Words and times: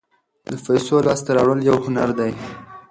د 0.49 0.51
پیسو 0.65 0.95
لاسته 1.07 1.29
راوړل 1.37 1.59
یو 1.69 1.77
هنر 1.85 2.09
دی. 2.19 2.31